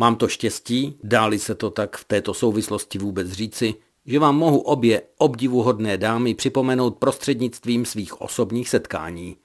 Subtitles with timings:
[0.00, 3.74] Mám to štěstí, dáli se to tak v této souvislosti vůbec říci,
[4.06, 9.36] že vám mohu obě obdivuhodné dámy připomenout prostřednictvím svých osobních setkání.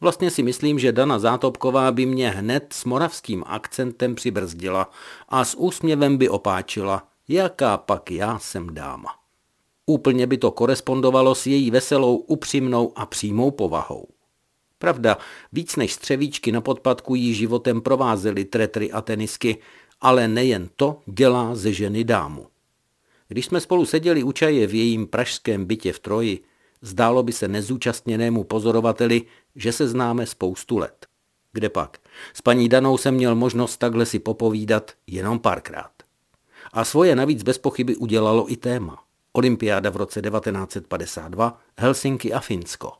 [0.00, 4.90] Vlastně si myslím, že Dana Zátopková by mě hned s moravským akcentem přibrzdila
[5.28, 9.08] a s úsměvem by opáčila, jaká pak já jsem dáma.
[9.86, 14.08] Úplně by to korespondovalo s její veselou, upřímnou a přímou povahou.
[14.78, 15.18] Pravda,
[15.52, 19.58] víc než střevíčky na podpadku jí životem provázely tretry a tenisky,
[20.00, 22.46] ale nejen to dělá ze ženy dámu.
[23.28, 26.44] Když jsme spolu seděli u čaje v jejím pražském bytě v Troji,
[26.82, 29.22] zdálo by se nezúčastněnému pozorovateli,
[29.56, 31.06] že se známe spoustu let.
[31.52, 31.98] Kde pak?
[32.34, 35.90] S paní Danou jsem měl možnost takhle si popovídat jenom párkrát.
[36.72, 39.04] A svoje navíc bez pochyby udělalo i téma.
[39.32, 42.92] Olympiáda v roce 1952, Helsinki a Finsko.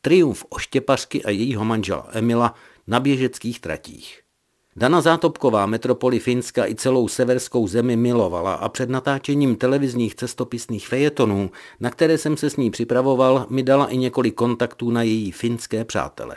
[0.00, 2.54] Triumf oštěpařky a jejího manžela Emila
[2.86, 4.22] na běžeckých tratích.
[4.76, 11.50] Dana Zátopková metropoli Finska i celou severskou zemi milovala a před natáčením televizních cestopisných fejetonů,
[11.80, 15.84] na které jsem se s ní připravoval, mi dala i několik kontaktů na její finské
[15.84, 16.36] přátele.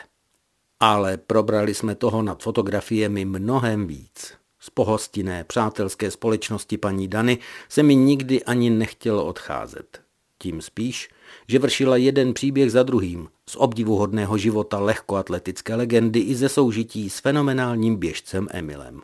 [0.79, 4.33] Ale probrali jsme toho nad fotografiemi mnohem víc.
[4.59, 7.37] Z pohostinné přátelské společnosti paní Dany
[7.69, 10.02] se mi nikdy ani nechtělo odcházet.
[10.43, 11.09] Tím spíš,
[11.47, 17.19] že vršila jeden příběh za druhým z obdivuhodného života lehkoatletické legendy i ze soužití s
[17.19, 19.01] fenomenálním běžcem Emilem.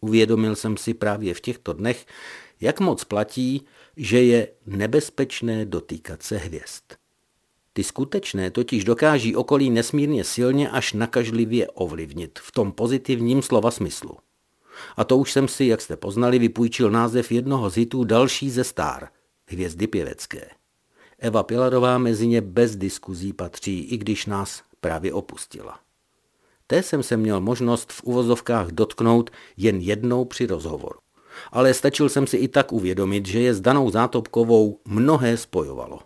[0.00, 2.06] Uvědomil jsem si právě v těchto dnech,
[2.60, 3.66] jak moc platí,
[3.96, 6.84] že je nebezpečné dotýkat se hvězd.
[7.72, 14.16] Ty skutečné totiž dokáží okolí nesmírně silně až nakažlivě ovlivnit v tom pozitivním slova smyslu.
[14.96, 18.64] A to už jsem si, jak jste poznali, vypůjčil název jednoho z hitů další ze
[18.64, 19.08] star,
[19.46, 20.50] hvězdy pěvecké.
[21.18, 25.80] Eva Pilarová mezi ně bez diskuzí patří, i když nás právě opustila.
[26.66, 30.98] Té jsem se měl možnost v uvozovkách dotknout jen jednou při rozhovoru.
[31.52, 36.00] Ale stačil jsem si i tak uvědomit, že je s danou zátopkovou mnohé spojovalo.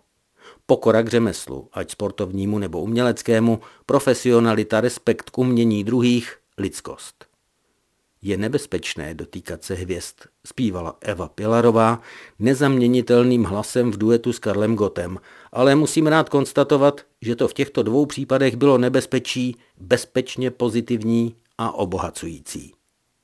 [0.65, 7.28] Pokora k řemeslu, ať sportovnímu nebo uměleckému, profesionalita, respekt k umění druhých, lidskost.
[8.21, 10.15] Je nebezpečné dotýkat se hvězd,
[10.47, 12.01] zpívala Eva Pilarová
[12.39, 15.17] nezaměnitelným hlasem v duetu s Karlem Gotem,
[15.51, 21.71] ale musím rád konstatovat, že to v těchto dvou případech bylo nebezpečí bezpečně pozitivní a
[21.71, 22.73] obohacující.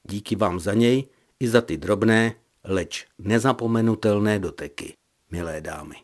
[0.09, 1.03] Díky vám za něj
[1.39, 4.93] i za ty drobné, leč nezapomenutelné doteky,
[5.31, 5.95] milé dámy.